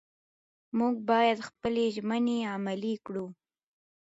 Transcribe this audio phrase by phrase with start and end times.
[0.77, 3.27] موږ باید خپلې ژمنې عملي کړو